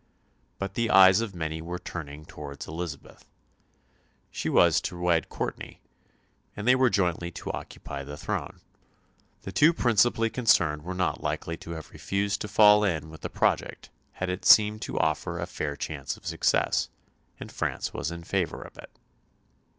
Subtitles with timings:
[0.57, 3.29] But the eyes of many were turning towards Elizabeth.
[4.31, 5.79] She was to wed Courtenay,
[6.57, 8.61] and they were jointly to occupy the throne.
[9.43, 13.29] The two principally concerned were not likely to have refused to fall in with the
[13.29, 16.89] project had it seemed to offer a fair chance of success,
[17.39, 18.89] and France was in favour of it.